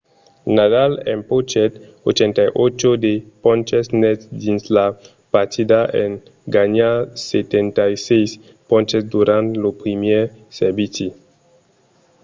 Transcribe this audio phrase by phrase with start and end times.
[0.55, 1.73] nadal empochèt
[2.09, 3.13] 88% de
[3.43, 4.85] ponches nets dins la
[5.33, 6.11] partida en
[6.55, 6.95] ganhar
[7.29, 8.29] 76
[8.69, 10.23] ponches durant lo primièr
[10.59, 11.07] servici